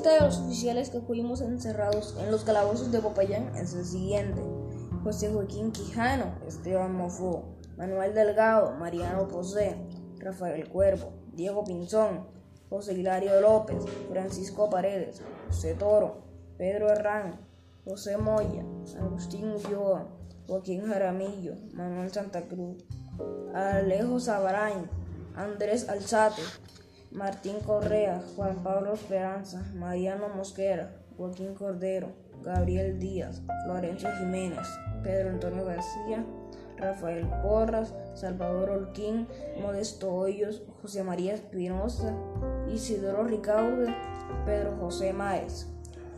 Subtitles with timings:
[0.00, 4.40] lista de los oficiales que fuimos encerrados en los calabozos de Popayán es el siguiente.
[5.04, 9.76] José Joaquín Quijano, Esteban Mofó, Manuel Delgado, Mariano Posé,
[10.18, 12.28] Rafael Cuervo, Diego Pinzón,
[12.70, 16.22] José Hilario López, Francisco Paredes, José Toro,
[16.56, 17.38] Pedro Herrán,
[17.84, 18.64] José Moya,
[18.98, 20.08] Agustín Ulloa,
[20.48, 22.82] Joaquín Jaramillo, Manuel Santa Cruz,
[23.52, 24.88] Alejo Sabrain,
[25.36, 26.40] Andrés Alzate,
[27.10, 32.08] Martín Correa, Juan Pablo Esperanza, Mariano Mosquera, Joaquín Cordero,
[32.44, 34.66] Gabriel Díaz, Florencio Jiménez,
[35.02, 36.24] Pedro Antonio García,
[36.76, 39.26] Rafael Porras, Salvador Olquín,
[39.60, 42.14] Modesto Hoyos, José María Espinosa,
[42.72, 43.92] Isidoro Ricaude,
[44.46, 45.66] Pedro José Máez.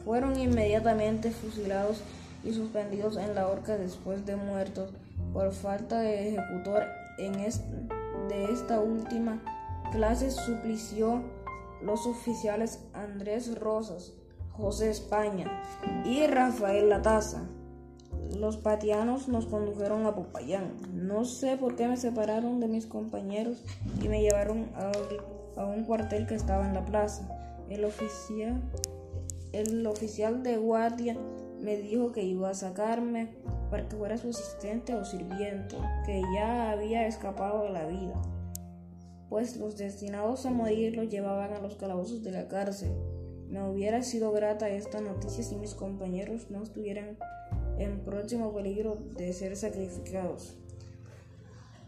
[0.05, 2.03] Fueron inmediatamente fusilados
[2.45, 4.91] y suspendidos en la horca después de muertos
[5.33, 6.85] por falta de ejecutor
[7.19, 9.41] en de esta última
[9.93, 11.23] clase suplició
[11.83, 14.15] los oficiales Andrés Rosas,
[14.53, 15.47] José España
[16.05, 17.43] y Rafael Lataza.
[18.39, 20.77] Los patianos nos condujeron a Popayán.
[20.95, 23.63] No sé por qué me separaron de mis compañeros
[24.03, 27.29] y me llevaron a, un cuartel que estaba en la plaza.
[27.69, 28.63] El oficial,
[29.53, 31.19] el oficial de guardia
[31.61, 33.37] me dijo que iba a sacarme
[33.71, 38.15] para que fuera su asistente o sirviente, que ya había escapado de la vida,
[39.33, 42.91] pues los destinados a morir los llevaban a los calabozos de la cárcel.
[43.49, 47.17] Me hubiera sido grata esta noticia si mis compañeros no estuvieran
[47.79, 50.59] en próximo peligro de ser sacrificados.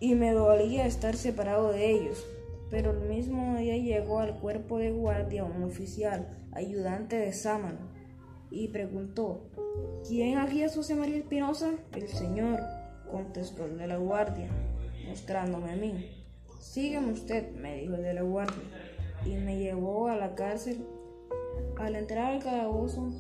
[0.01, 2.25] Y me dolía estar separado de ellos.
[2.71, 7.91] Pero el mismo día llegó al cuerpo de guardia un oficial, ayudante de Sámano,
[8.51, 9.51] y preguntó,
[10.09, 11.73] ¿quién aquí es José María Espinosa?
[11.95, 12.61] El señor,
[13.11, 14.49] contestó el de la guardia,
[15.07, 16.24] mostrándome a mí.
[16.65, 18.65] Sígueme usted, me dijo el de la guardia,
[19.27, 20.85] y me llevó a la cárcel.
[21.79, 23.11] Al entrar al calabozo,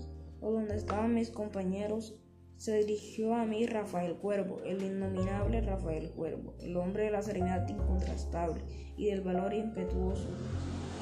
[0.40, 2.18] donde estaban mis compañeros,
[2.56, 7.68] se dirigió a mí Rafael Cuervo, el innominable Rafael Cuervo, el hombre de la serenidad
[7.68, 8.62] incontrastable
[8.96, 10.26] y del valor impetuoso,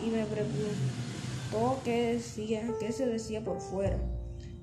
[0.05, 3.99] y me preguntó qué decía, qué se decía por fuera.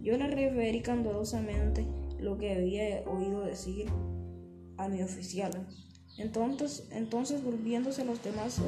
[0.01, 1.87] Yo le referí candorosamente
[2.19, 3.87] lo que había oído decir
[4.77, 5.65] a mi oficial.
[6.19, 8.61] Entonces, entonces volviéndose a los demás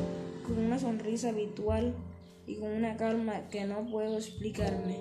[0.47, 1.93] con una sonrisa habitual
[2.47, 4.97] y con una calma que no puedo explicarme,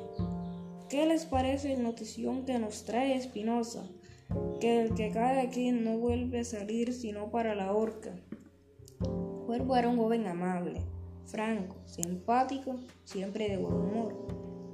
[0.90, 3.88] ¿Qué les parece la notición que nos trae Espinosa?
[4.60, 8.12] Que el que cae aquí no vuelve a salir sino para la horca.
[9.46, 10.80] Cuervo era un joven amable,
[11.26, 12.74] franco, simpático,
[13.04, 14.26] siempre de buen humor.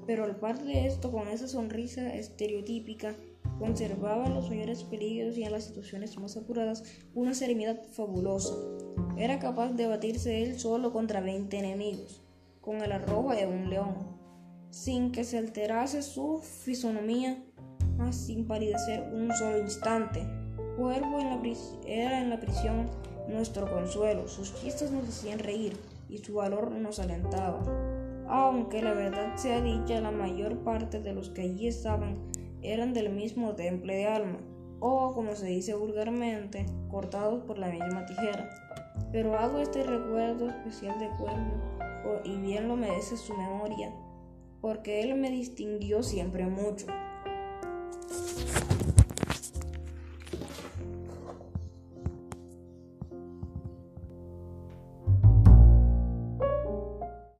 [0.07, 3.15] Pero al par de esto, con esa sonrisa estereotípica,
[3.59, 6.85] conservaba en los mayores peligros y en las situaciones más apuradas
[7.15, 8.55] una serenidad fabulosa.
[9.17, 12.23] Era capaz de batirse él solo contra 20 enemigos,
[12.61, 14.17] con el arrojo de un león
[14.77, 17.43] sin que se alterase su fisonomía,
[17.97, 20.21] mas sin palidecer un solo instante.
[20.77, 21.41] Cuervo en la
[21.87, 22.91] era en la prisión
[23.27, 25.77] nuestro consuelo, sus chistes nos hacían reír
[26.11, 27.63] y su valor nos alentaba.
[28.29, 32.19] Aunque la verdad sea dicha, la mayor parte de los que allí estaban
[32.63, 34.39] eran del mismo temple de alma,
[34.81, 38.51] o como se dice vulgarmente, cortados por la misma tijera.
[39.13, 43.93] Pero hago este recuerdo especial de Cuervo, y bien lo merece su memoria,
[44.61, 46.87] porque él me distinguió siempre mucho.